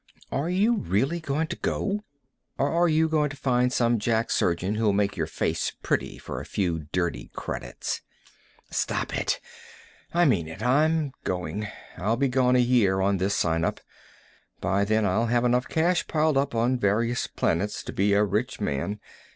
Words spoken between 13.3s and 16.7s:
signup. By then I'll have enough cash piled up